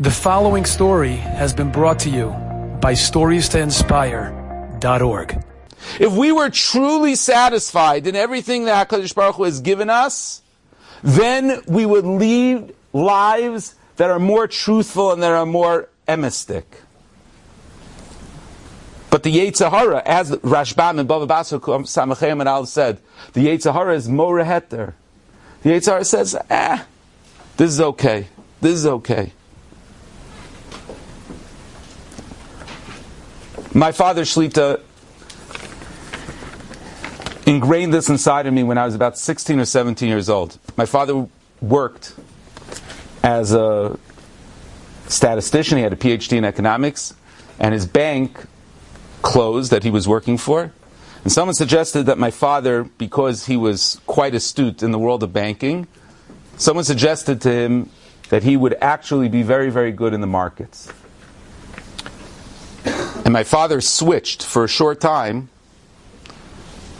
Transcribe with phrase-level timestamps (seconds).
[0.00, 2.28] The following story has been brought to you
[2.80, 5.44] by StoriesToInspire.org.
[5.98, 10.40] If we were truly satisfied in everything that HaKadosh Baruch Hu has given us,
[11.02, 16.82] then we would lead lives that are more truthful and that are more emistic.
[19.10, 23.00] But the Yetzer Hara, as Rashbam and Baba Basra Samachem and Al said,
[23.32, 24.92] the Yetzer Hara is more heter.
[25.62, 26.84] The Yetzer Hara says, eh,
[27.56, 28.28] this is okay.
[28.60, 29.32] This is okay.
[33.78, 34.80] My father Shlita
[37.46, 40.58] ingrained this inside of me when I was about 16 or 17 years old.
[40.76, 41.28] My father
[41.60, 42.12] worked
[43.22, 43.96] as a
[45.06, 45.78] statistician.
[45.78, 47.14] He had a PhD in economics,
[47.60, 48.46] and his bank
[49.22, 50.72] closed that he was working for.
[51.22, 55.32] And someone suggested that my father, because he was quite astute in the world of
[55.32, 55.86] banking,
[56.56, 57.90] someone suggested to him
[58.30, 60.92] that he would actually be very, very good in the markets.
[63.24, 65.48] And my father switched for a short time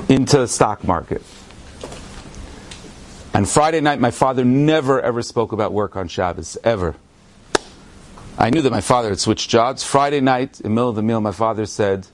[0.09, 1.23] into the stock market.
[3.35, 6.97] And Friday night, my father never ever spoke about work on Shabbos, ever.
[8.37, 9.85] I knew that my father had switched jobs.
[9.85, 12.07] Friday night, in the middle of the meal, my father said,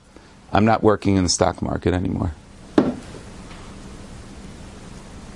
[0.51, 2.33] I'm not working in the stock market anymore.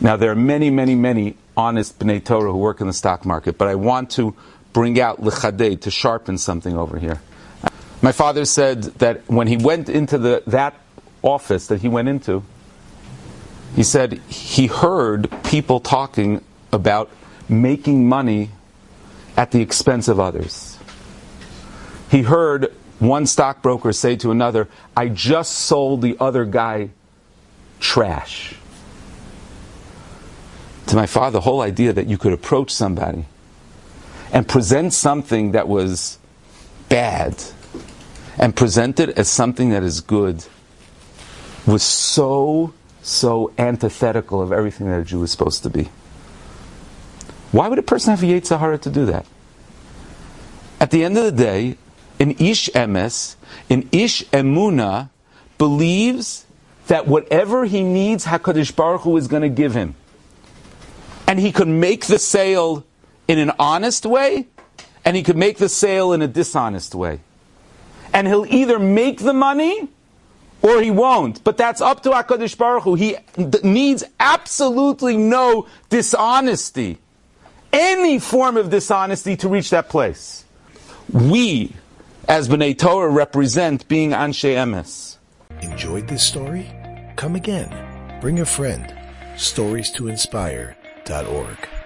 [0.02, 3.58] Now, there are many, many, many honest B'nai Torah who work in the stock market,
[3.58, 4.34] but I want to
[4.72, 7.20] bring out l'chadei, to sharpen something over here.
[8.02, 10.76] My father said that when he went into the, that
[11.22, 12.44] office that he went into,
[13.76, 17.10] he said he heard people talking about
[17.50, 18.52] making money
[19.36, 20.78] at the expense of others.
[22.10, 26.90] He heard one stockbroker say to another, I just sold the other guy
[27.80, 28.56] trash.
[30.88, 33.26] To my father, the whole idea that you could approach somebody
[34.32, 36.18] and present something that was
[36.88, 37.44] bad
[38.38, 40.46] and present it as something that is good
[41.66, 45.90] was so, so antithetical of everything that a Jew is supposed to be.
[47.52, 49.26] Why would a person have a Yetzer to do that?
[50.80, 51.78] At the end of the day,
[52.20, 53.36] an Ish Emes,
[53.70, 55.10] an Ish Emuna,
[55.58, 56.46] believes
[56.88, 59.96] that whatever he needs, HaKadosh Baruch Hu is going to give him.
[61.28, 62.86] And he could make the sale
[63.28, 64.48] in an honest way,
[65.06, 67.20] and he could make the sale in a dishonest way
[68.14, 69.90] and he'll either make the money
[70.62, 71.44] or he won't.
[71.44, 72.96] But that's up to HaKadosh Baruch Hu.
[72.96, 73.16] He
[73.64, 76.98] needs absolutely no dishonesty,
[77.72, 80.46] any form of dishonesty to reach that place.
[81.12, 81.74] We,
[82.28, 85.18] as B'nai Torah, represent being Anshe Emes.
[85.62, 86.70] Enjoyed this story?
[87.16, 88.20] Come again.
[88.22, 88.94] Bring a friend.
[89.38, 91.79] Stories to inspire.org.